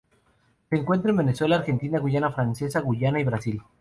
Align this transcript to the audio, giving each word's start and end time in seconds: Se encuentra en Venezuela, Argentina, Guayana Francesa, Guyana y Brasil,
Se 0.71 0.75
encuentra 0.77 1.11
en 1.11 1.17
Venezuela, 1.17 1.57
Argentina, 1.57 1.99
Guayana 1.99 2.31
Francesa, 2.31 2.79
Guyana 2.79 3.19
y 3.19 3.23
Brasil, 3.23 3.61